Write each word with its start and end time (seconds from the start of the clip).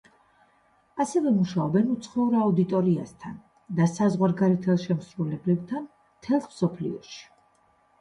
ასევე 1.03 1.33
მუშაობენ 1.35 1.91
უცხოურ 1.97 2.39
აუდიტორიასთან 2.39 3.37
და 3.83 3.89
საზღვარგარეთელ 3.95 4.83
შემსრულებლებთან 4.89 5.89
მთელს 5.95 6.53
მსოფლიოში. 6.53 7.19